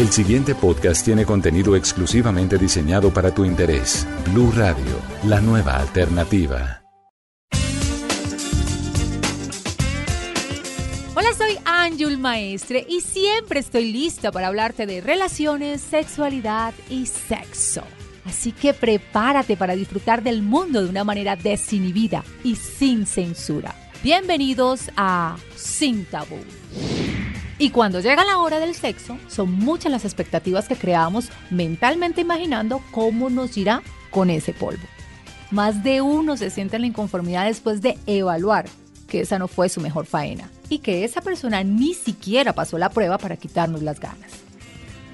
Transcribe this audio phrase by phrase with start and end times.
[0.00, 4.06] El siguiente podcast tiene contenido exclusivamente diseñado para tu interés.
[4.32, 6.80] Blue Radio, la nueva alternativa.
[11.14, 17.82] Hola, soy Ángel Maestre y siempre estoy lista para hablarte de relaciones, sexualidad y sexo.
[18.24, 23.74] Así que prepárate para disfrutar del mundo de una manera desinhibida y sin censura.
[24.02, 26.38] Bienvenidos a Sin Tabú.
[27.60, 32.80] Y cuando llega la hora del sexo, son muchas las expectativas que creamos mentalmente imaginando
[32.90, 34.82] cómo nos irá con ese polvo.
[35.50, 38.64] Más de uno se siente en la inconformidad después de evaluar
[39.08, 42.88] que esa no fue su mejor faena y que esa persona ni siquiera pasó la
[42.88, 44.30] prueba para quitarnos las ganas.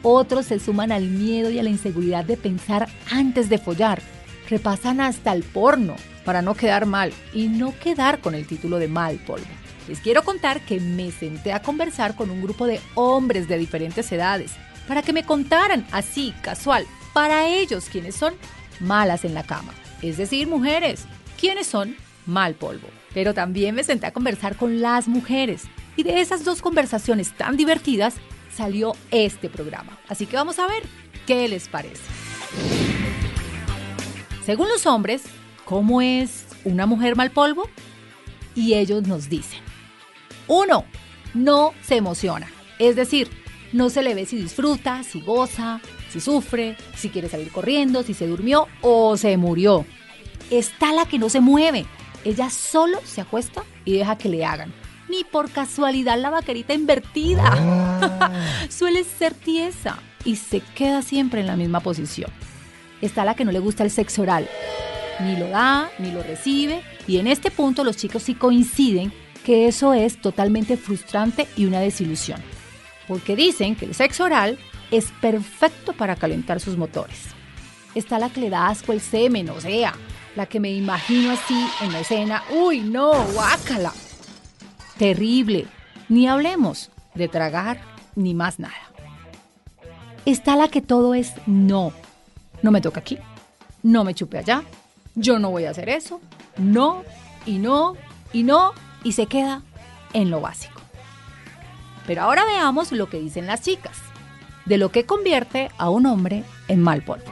[0.04, 4.00] Otros se suman al miedo y a la inseguridad de pensar antes de follar.
[4.48, 8.86] Repasan hasta el porno para no quedar mal y no quedar con el título de
[8.86, 9.46] mal polvo.
[9.88, 14.10] Les quiero contar que me senté a conversar con un grupo de hombres de diferentes
[14.10, 14.52] edades
[14.88, 18.34] para que me contaran así, casual, para ellos quienes son
[18.80, 19.72] malas en la cama.
[20.02, 21.04] Es decir, mujeres,
[21.38, 21.96] quienes son
[22.26, 22.88] mal polvo.
[23.14, 25.64] Pero también me senté a conversar con las mujeres.
[25.96, 28.14] Y de esas dos conversaciones tan divertidas
[28.54, 29.98] salió este programa.
[30.08, 30.82] Así que vamos a ver
[31.26, 32.02] qué les parece.
[34.44, 35.24] Según los hombres,
[35.64, 37.68] ¿cómo es una mujer mal polvo?
[38.54, 39.60] Y ellos nos dicen.
[40.48, 40.84] Uno,
[41.34, 42.50] no se emociona.
[42.78, 43.28] Es decir,
[43.72, 45.80] no se le ve si disfruta, si goza,
[46.10, 49.84] si sufre, si quiere salir corriendo, si se durmió o se murió.
[50.50, 51.86] Está la que no se mueve.
[52.24, 54.72] Ella solo se acuesta y deja que le hagan.
[55.08, 57.44] Ni por casualidad la vaquerita invertida.
[57.46, 58.30] Ah.
[58.68, 62.30] Suele ser tiesa y se queda siempre en la misma posición.
[63.00, 64.48] Está la que no le gusta el sexo oral.
[65.20, 66.82] Ni lo da, ni lo recibe.
[67.06, 69.12] Y en este punto los chicos sí coinciden
[69.46, 72.42] que eso es totalmente frustrante y una desilusión,
[73.06, 74.58] porque dicen que el sexo oral
[74.90, 77.28] es perfecto para calentar sus motores.
[77.94, 79.94] Está la que le da asco el semen, o sea,
[80.34, 83.92] la que me imagino así en la escena, uy, no, guácala.
[84.98, 85.68] Terrible,
[86.08, 87.80] ni hablemos de tragar
[88.16, 88.74] ni más nada.
[90.24, 91.92] Está la que todo es no.
[92.62, 93.16] No me toca aquí,
[93.84, 94.64] no me chupe allá,
[95.14, 96.20] yo no voy a hacer eso,
[96.58, 97.04] no,
[97.46, 97.94] y no,
[98.32, 98.72] y no,
[99.06, 99.62] y se queda
[100.14, 100.80] en lo básico.
[102.08, 103.96] Pero ahora veamos lo que dicen las chicas,
[104.64, 107.24] de lo que convierte a un hombre en mal polvo.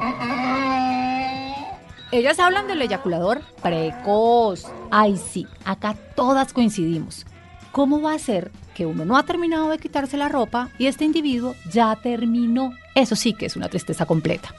[2.13, 4.67] Ellas hablan del eyaculador precoz.
[4.93, 7.27] Ay, sí, acá todas coincidimos.
[7.73, 11.05] ¿Cómo va a ser que uno no ha terminado de quitarse la ropa y este
[11.05, 12.73] individuo ya terminó?
[12.95, 14.55] Eso sí que es una tristeza completa.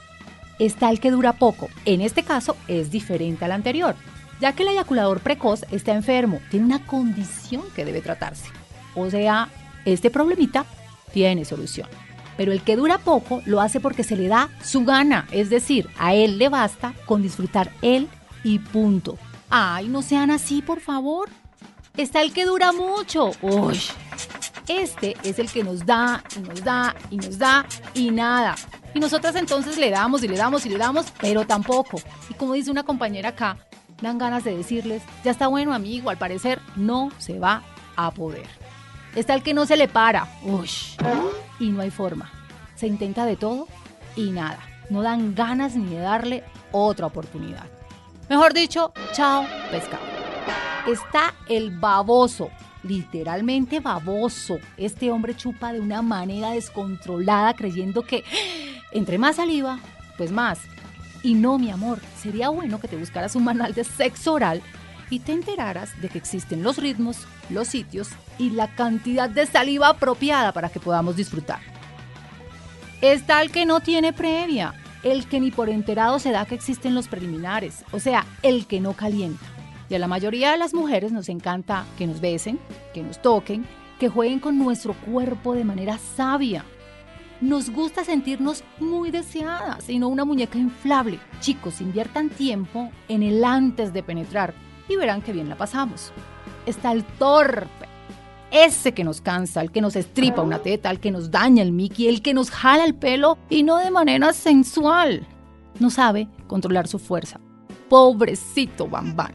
[0.58, 1.70] Está el que dura poco.
[1.86, 3.94] En este caso es diferente al anterior
[4.40, 8.48] ya que el eyaculador precoz está enfermo, tiene una condición que debe tratarse.
[8.94, 9.48] O sea,
[9.84, 10.64] este problemita
[11.12, 11.88] tiene solución.
[12.36, 15.88] Pero el que dura poco lo hace porque se le da su gana, es decir,
[15.98, 18.08] a él le basta con disfrutar él
[18.44, 19.18] y punto.
[19.48, 21.30] Ay, no sean así, por favor.
[21.96, 23.30] Está el que dura mucho.
[23.40, 23.80] Uy.
[24.68, 27.64] Este es el que nos da y nos da y nos da
[27.94, 28.56] y nada.
[28.94, 32.00] Y nosotras entonces le damos y le damos y le damos, pero tampoco.
[32.28, 33.56] Y como dice una compañera acá,
[34.00, 37.62] dan ganas de decirles, ya está bueno amigo, al parecer no se va
[37.96, 38.46] a poder.
[39.14, 40.68] Está el que no se le para, uy,
[41.58, 42.30] y no hay forma.
[42.74, 43.66] Se intenta de todo
[44.14, 44.58] y nada.
[44.90, 47.64] No dan ganas ni de darle otra oportunidad.
[48.28, 50.02] Mejor dicho, chao, pescado.
[50.86, 52.50] Está el baboso,
[52.82, 54.58] literalmente baboso.
[54.76, 58.24] Este hombre chupa de una manera descontrolada creyendo que
[58.92, 59.78] entre más saliva,
[60.16, 60.60] pues más.
[61.26, 64.62] Y no, mi amor, sería bueno que te buscaras un manual de sexo oral
[65.10, 69.88] y te enteraras de que existen los ritmos, los sitios y la cantidad de saliva
[69.88, 71.58] apropiada para que podamos disfrutar.
[73.00, 76.94] Está el que no tiene previa, el que ni por enterado se da que existen
[76.94, 79.46] los preliminares, o sea, el que no calienta.
[79.88, 82.60] Y a la mayoría de las mujeres nos encanta que nos besen,
[82.94, 83.66] que nos toquen,
[83.98, 86.64] que jueguen con nuestro cuerpo de manera sabia,
[87.40, 91.18] nos gusta sentirnos muy deseadas y no una muñeca inflable.
[91.40, 94.54] Chicos, inviertan tiempo en el antes de penetrar
[94.88, 96.12] y verán que bien la pasamos.
[96.64, 97.86] Está el torpe,
[98.50, 101.72] ese que nos cansa, el que nos estripa una teta, el que nos daña el
[101.72, 105.26] Mickey, el que nos jala el pelo y no de manera sensual.
[105.78, 107.38] No sabe controlar su fuerza.
[107.88, 109.34] Pobrecito Bambán.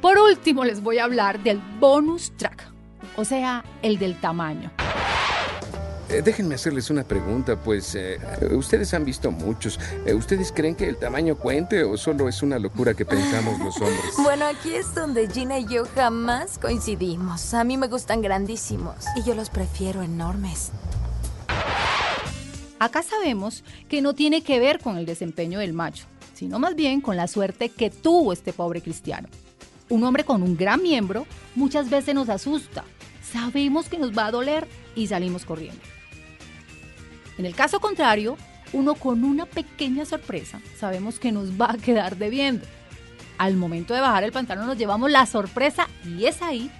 [0.00, 2.72] Por último les voy a hablar del bonus track,
[3.16, 4.70] o sea, el del tamaño.
[6.10, 8.18] Eh, déjenme hacerles una pregunta, pues eh,
[8.50, 9.78] ustedes han visto muchos.
[10.04, 13.76] Eh, ¿Ustedes creen que el tamaño cuente o solo es una locura que pensamos los
[13.76, 14.00] hombres?
[14.22, 17.54] Bueno, aquí es donde Gina y yo jamás coincidimos.
[17.54, 20.72] A mí me gustan grandísimos y yo los prefiero enormes.
[22.80, 27.00] Acá sabemos que no tiene que ver con el desempeño del macho, sino más bien
[27.00, 29.28] con la suerte que tuvo este pobre cristiano.
[29.88, 32.84] Un hombre con un gran miembro muchas veces nos asusta.
[33.32, 34.66] Sabemos que nos va a doler
[34.96, 35.80] y salimos corriendo.
[37.40, 38.36] En el caso contrario,
[38.74, 42.66] uno con una pequeña sorpresa sabemos que nos va a quedar debiendo.
[43.38, 46.70] Al momento de bajar el pantalón nos llevamos la sorpresa y es ahí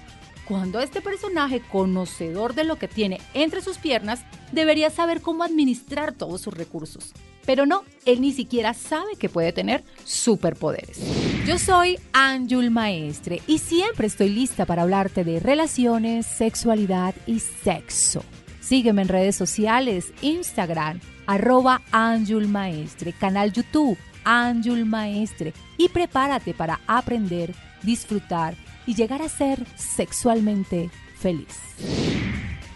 [0.44, 4.20] cuando este personaje, conocedor de lo que tiene entre sus piernas,
[4.52, 7.14] debería saber cómo administrar todos sus recursos.
[7.46, 11.00] Pero no, él ni siquiera sabe que puede tener superpoderes.
[11.46, 18.22] Yo soy Anjul Maestre y siempre estoy lista para hablarte de relaciones, sexualidad y sexo.
[18.60, 26.80] Sígueme en redes sociales, Instagram, arroba Anjul Maestre, canal YouTube, Anjul Maestre y prepárate para
[26.86, 28.54] aprender, disfrutar
[28.86, 31.58] y llegar a ser sexualmente feliz.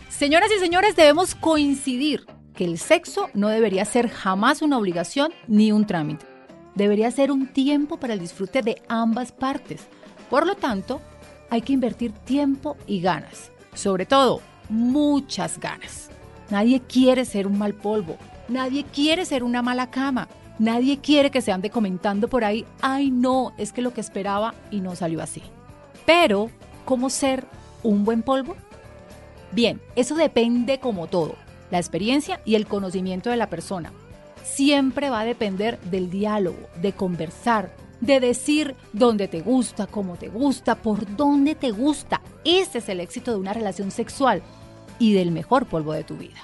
[0.09, 5.73] Señoras y señores, debemos coincidir que el sexo no debería ser jamás una obligación ni
[5.73, 6.25] un trámite.
[6.75, 9.83] Debería ser un tiempo para el disfrute de ambas partes.
[10.31, 11.01] Por lo tanto,
[11.51, 13.51] hay que invertir tiempo y ganas.
[13.75, 16.11] Sobre todo, muchas ganas.
[16.51, 18.17] Nadie quiere ser un mal polvo.
[18.49, 20.29] Nadie quiere ser una mala cama.
[20.59, 24.55] Nadie quiere que se ande comentando por ahí, ay no, es que lo que esperaba
[24.71, 25.43] y no salió así.
[26.07, 26.49] Pero,
[26.85, 27.45] ¿cómo ser
[27.83, 28.55] un buen polvo?
[29.51, 31.35] Bien, eso depende como todo
[31.71, 33.93] la experiencia y el conocimiento de la persona.
[34.45, 40.29] Siempre va a depender del diálogo, de conversar, de decir dónde te gusta, cómo te
[40.29, 42.21] gusta, por dónde te gusta.
[42.44, 44.43] Ese es el éxito de una relación sexual
[44.99, 46.41] y del mejor polvo de tu vida.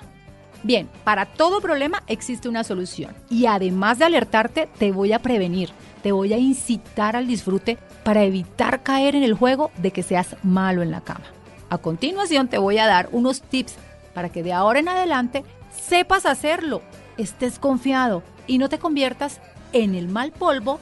[0.62, 5.70] Bien, para todo problema existe una solución y además de alertarte, te voy a prevenir,
[6.02, 10.37] te voy a incitar al disfrute para evitar caer en el juego de que seas
[10.43, 11.25] malo en la cama.
[11.70, 13.76] A continuación te voy a dar unos tips
[14.12, 16.82] para que de ahora en adelante sepas hacerlo,
[17.17, 19.41] estés confiado y no te conviertas
[19.73, 20.79] en el mal polvo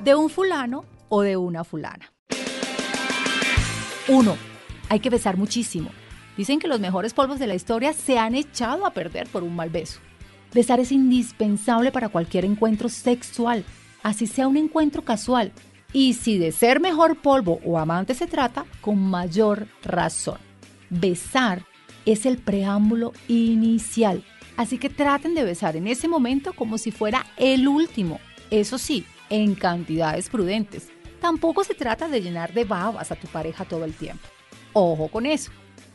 [0.00, 2.12] de un fulano o de una fulana.
[4.08, 4.51] 1.
[4.92, 5.88] Hay que besar muchísimo.
[6.36, 9.56] Dicen que los mejores polvos de la historia se han echado a perder por un
[9.56, 10.00] mal beso.
[10.52, 13.64] Besar es indispensable para cualquier encuentro sexual,
[14.02, 15.50] así sea un encuentro casual.
[15.94, 20.36] Y si de ser mejor polvo o amante se trata, con mayor razón.
[20.90, 21.64] Besar
[22.04, 24.22] es el preámbulo inicial.
[24.58, 28.20] Así que traten de besar en ese momento como si fuera el último.
[28.50, 30.90] Eso sí, en cantidades prudentes.
[31.18, 34.28] Tampoco se trata de llenar de babas a tu pareja todo el tiempo.
[34.72, 35.50] Ojo con eso.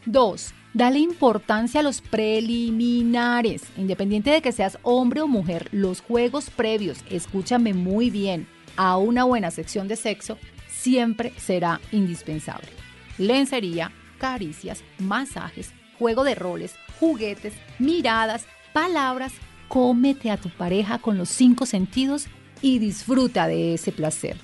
[0.05, 0.53] 2.
[0.73, 3.63] Dale importancia a los preliminares.
[3.77, 9.23] Independiente de que seas hombre o mujer, los juegos previos, escúchame muy bien, a una
[9.23, 10.37] buena sección de sexo
[10.67, 12.69] siempre será indispensable.
[13.17, 19.33] Lencería, caricias, masajes, juego de roles, juguetes, miradas, palabras.
[19.67, 22.27] Cómete a tu pareja con los cinco sentidos
[22.61, 24.37] y disfruta de ese placer.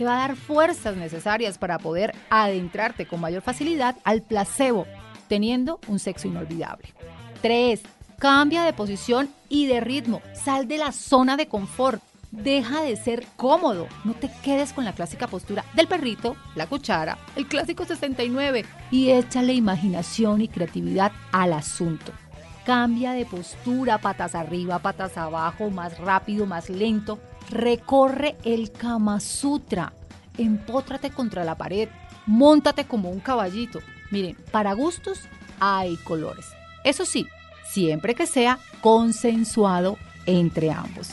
[0.00, 4.86] Te va a dar fuerzas necesarias para poder adentrarte con mayor facilidad al placebo,
[5.28, 6.94] teniendo un sexo inolvidable.
[7.42, 7.82] 3.
[8.18, 10.22] Cambia de posición y de ritmo.
[10.32, 12.02] Sal de la zona de confort.
[12.30, 13.88] Deja de ser cómodo.
[14.04, 19.10] No te quedes con la clásica postura del perrito, la cuchara, el clásico 69 y
[19.10, 22.10] échale imaginación y creatividad al asunto.
[22.64, 27.18] Cambia de postura, patas arriba, patas abajo, más rápido, más lento.
[27.50, 29.92] Recorre el Kama Sutra.
[30.38, 31.88] Empótrate contra la pared.
[32.26, 33.80] Móntate como un caballito.
[34.12, 35.22] Miren, para gustos
[35.58, 36.46] hay colores.
[36.84, 37.26] Eso sí,
[37.68, 41.10] siempre que sea consensuado entre ambos.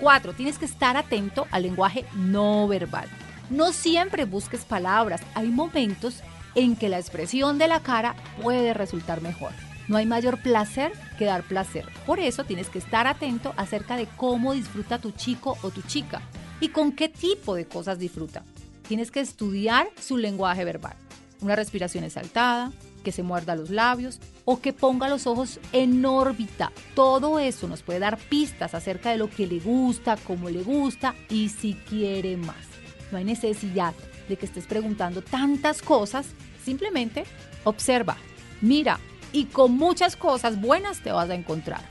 [0.00, 0.32] 4.
[0.32, 3.08] Tienes que estar atento al lenguaje no verbal.
[3.48, 5.20] No siempre busques palabras.
[5.34, 6.20] Hay momentos
[6.56, 9.52] en que la expresión de la cara puede resultar mejor.
[9.92, 11.84] No hay mayor placer que dar placer.
[12.06, 16.22] Por eso tienes que estar atento acerca de cómo disfruta tu chico o tu chica
[16.60, 18.42] y con qué tipo de cosas disfruta.
[18.88, 20.96] Tienes que estudiar su lenguaje verbal.
[21.42, 22.72] Una respiración exaltada,
[23.04, 26.72] que se muerda los labios o que ponga los ojos en órbita.
[26.94, 31.14] Todo eso nos puede dar pistas acerca de lo que le gusta, cómo le gusta
[31.28, 32.64] y si quiere más.
[33.10, 33.92] No hay necesidad
[34.26, 36.28] de que estés preguntando tantas cosas,
[36.64, 37.24] simplemente
[37.64, 38.16] observa,
[38.62, 38.98] mira
[39.32, 41.82] y con muchas cosas buenas te vas a encontrar.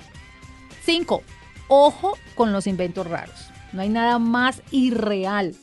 [0.83, 1.23] 5.
[1.67, 3.49] Ojo con los inventos raros.
[3.73, 5.55] No hay nada más irreal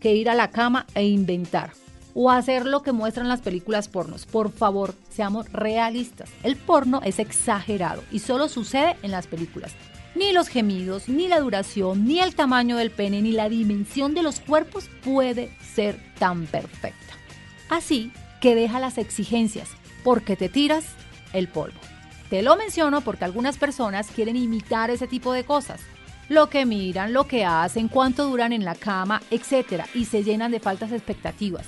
[0.00, 1.72] que ir a la cama e inventar
[2.14, 4.24] o hacer lo que muestran las películas pornos.
[4.24, 6.30] Por favor, seamos realistas.
[6.42, 9.74] El porno es exagerado y solo sucede en las películas.
[10.14, 14.22] Ni los gemidos, ni la duración, ni el tamaño del pene, ni la dimensión de
[14.22, 17.14] los cuerpos puede ser tan perfecta.
[17.68, 19.68] Así que deja las exigencias,
[20.02, 20.86] porque te tiras
[21.36, 21.78] el polvo.
[22.30, 25.80] Te lo menciono porque algunas personas quieren imitar ese tipo de cosas.
[26.28, 29.84] Lo que miran, lo que hacen, cuánto duran en la cama, etc.
[29.94, 31.66] Y se llenan de faltas expectativas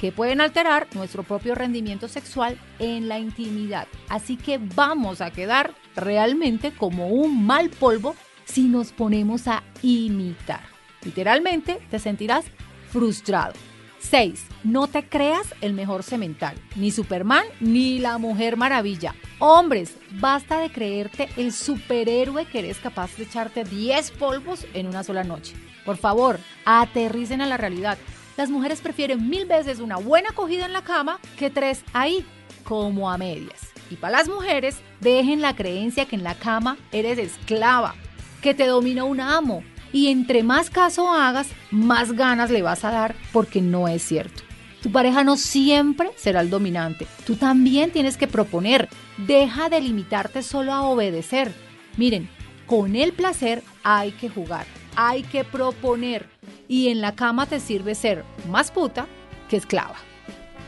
[0.00, 3.86] que pueden alterar nuestro propio rendimiento sexual en la intimidad.
[4.08, 10.62] Así que vamos a quedar realmente como un mal polvo si nos ponemos a imitar.
[11.04, 12.46] Literalmente te sentirás
[12.90, 13.54] frustrado.
[14.02, 14.44] 6.
[14.64, 19.14] No te creas el mejor cemental, ni Superman ni la Mujer Maravilla.
[19.38, 25.02] Hombres, basta de creerte el superhéroe que eres capaz de echarte 10 polvos en una
[25.02, 25.54] sola noche.
[25.84, 27.98] Por favor, aterricen a la realidad.
[28.36, 32.24] Las mujeres prefieren mil veces una buena acogida en la cama que tres ahí,
[32.64, 33.72] como a medias.
[33.90, 37.94] Y para las mujeres, dejen la creencia que en la cama eres esclava,
[38.40, 39.62] que te domina un amo.
[39.92, 44.42] Y entre más caso hagas, más ganas le vas a dar porque no es cierto.
[44.82, 47.06] Tu pareja no siempre será el dominante.
[47.24, 48.88] Tú también tienes que proponer.
[49.16, 51.52] Deja de limitarte solo a obedecer.
[51.96, 52.28] Miren,
[52.66, 56.28] con el placer hay que jugar, hay que proponer
[56.68, 59.06] y en la cama te sirve ser más puta
[59.48, 59.96] que esclava.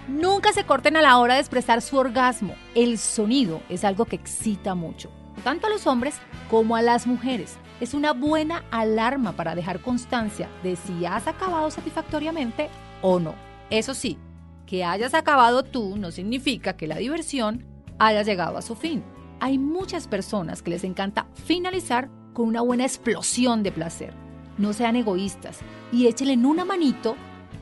[0.06, 2.54] Nunca se corten a la hora de expresar su orgasmo.
[2.74, 5.10] El sonido es algo que excita mucho,
[5.42, 6.16] tanto a los hombres
[6.50, 7.56] como a las mujeres.
[7.80, 12.68] Es una buena alarma para dejar constancia de si has acabado satisfactoriamente
[13.02, 13.34] o no.
[13.70, 14.18] Eso sí,
[14.66, 17.66] que hayas acabado tú no significa que la diversión
[17.98, 19.02] haya llegado a su fin.
[19.40, 24.24] Hay muchas personas que les encanta finalizar con una buena explosión de placer
[24.58, 25.60] no sean egoístas
[25.92, 27.16] y échenle en una manito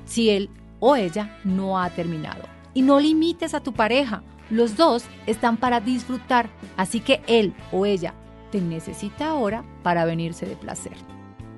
[0.05, 0.51] si él
[0.81, 2.43] o ella no ha terminado.
[2.75, 4.23] Y no limites a tu pareja.
[4.51, 8.15] Los dos están para disfrutar, así que él o ella
[8.53, 10.93] te necesita ahora para venirse de placer.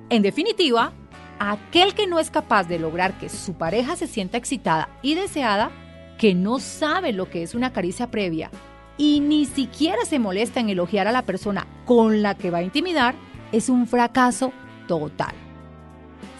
[0.09, 0.93] En definitiva,
[1.37, 5.69] aquel que no es capaz de lograr que su pareja se sienta excitada y deseada,
[6.17, 8.49] que no sabe lo que es una caricia previa
[8.97, 12.63] y ni siquiera se molesta en elogiar a la persona con la que va a
[12.63, 13.13] intimidar,
[13.51, 14.53] es un fracaso
[14.87, 15.35] total.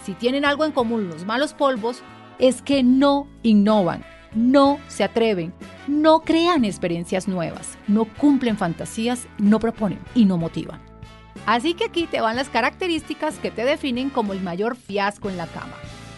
[0.06, 2.02] Si tienen algo en común los malos polvos,
[2.40, 5.54] es que no innovan, no se atreven,
[5.88, 10.82] no crean experiencias nuevas, no cumplen fantasías, no proponen y no motivan.
[11.46, 15.38] Así que aquí te van las características que te definen como el mayor fiasco en
[15.38, 15.76] la cama.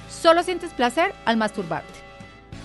[0.10, 1.94] Solo sientes placer al masturbarte.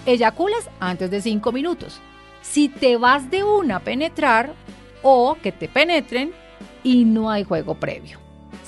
[0.06, 2.00] Eyaculas antes de 5 minutos.
[2.40, 4.54] Si te vas de una a penetrar
[5.02, 6.32] o que te penetren
[6.82, 8.22] y no hay juego previo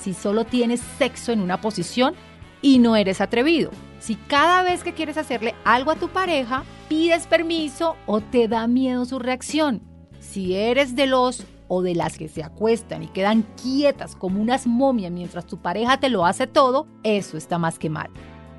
[0.05, 2.13] si solo tienes sexo en una posición
[2.61, 3.71] y no eres atrevido.
[3.99, 8.67] Si cada vez que quieres hacerle algo a tu pareja, pides permiso o te da
[8.67, 9.81] miedo su reacción.
[10.19, 14.67] Si eres de los o de las que se acuestan y quedan quietas como unas
[14.67, 18.09] momias mientras tu pareja te lo hace todo, eso está más que mal.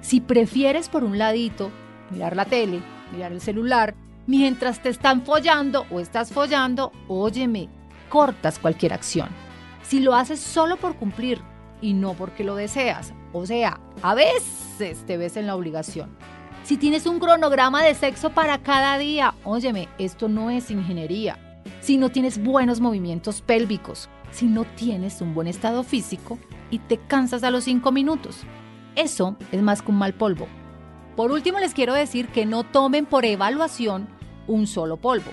[0.00, 1.70] Si prefieres por un ladito
[2.10, 2.80] mirar la tele,
[3.12, 3.94] mirar el celular,
[4.26, 7.68] mientras te están follando o estás follando, óyeme,
[8.08, 9.28] cortas cualquier acción
[9.88, 11.40] si lo haces solo por cumplir
[11.80, 13.12] y no porque lo deseas.
[13.32, 16.16] O sea, a veces te ves en la obligación.
[16.66, 21.38] Si tienes un cronograma de sexo para cada día, óyeme, esto no es ingeniería.
[21.78, 26.40] Si no tienes buenos movimientos pélvicos, si no tienes un buen estado físico
[26.72, 28.40] y te cansas a los cinco minutos,
[28.96, 30.48] eso es más que un mal polvo.
[31.14, 34.08] Por último, les quiero decir que no tomen por evaluación
[34.48, 35.30] un solo polvo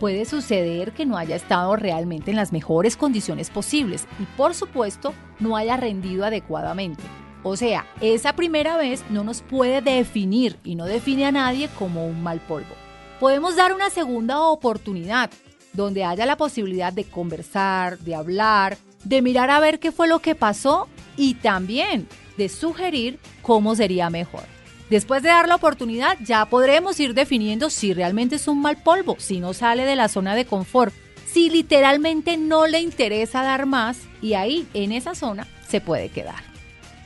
[0.00, 5.12] puede suceder que no haya estado realmente en las mejores condiciones posibles y por supuesto
[5.38, 7.02] no haya rendido adecuadamente.
[7.42, 12.06] O sea, esa primera vez no nos puede definir y no define a nadie como
[12.06, 12.74] un mal polvo.
[13.18, 15.30] Podemos dar una segunda oportunidad
[15.72, 20.18] donde haya la posibilidad de conversar, de hablar, de mirar a ver qué fue lo
[20.18, 24.42] que pasó y también de sugerir cómo sería mejor.
[24.90, 29.16] Después de dar la oportunidad, ya podremos ir definiendo si realmente es un mal polvo,
[29.18, 30.92] si no sale de la zona de confort,
[31.26, 36.49] si literalmente no le interesa dar más y ahí, en esa zona, se puede quedar.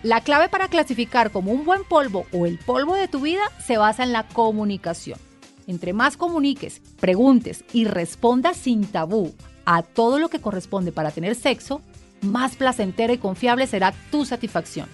[0.04, 3.78] La clave para clasificar como un buen polvo o el polvo de tu vida se
[3.78, 5.18] basa en la comunicación.
[5.66, 9.34] Entre más comuniques, preguntes y respondas sin tabú
[9.64, 11.80] a todo lo que corresponde para tener sexo,
[12.20, 14.90] más placentera y confiable será tu satisfacción.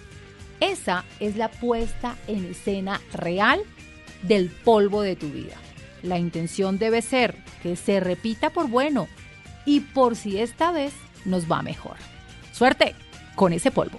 [0.60, 3.62] Esa es la puesta en escena real
[4.22, 5.56] del polvo de tu vida.
[6.04, 9.08] La intención debe ser que se repita por bueno
[9.66, 10.92] y por si esta vez
[11.24, 11.96] nos va mejor.
[12.52, 12.94] Suerte
[13.34, 13.98] con ese polvo.